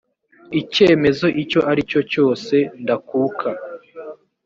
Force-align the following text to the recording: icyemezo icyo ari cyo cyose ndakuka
icyemezo 0.61 1.27
icyo 1.41 1.59
ari 1.71 1.81
cyo 1.89 2.01
cyose 2.11 2.55
ndakuka 2.83 3.49